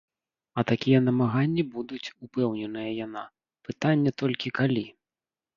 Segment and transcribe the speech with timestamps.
[0.59, 3.23] А такія намаганні будуць, упэўненая яна,
[3.69, 4.85] пытанне толькі, калі.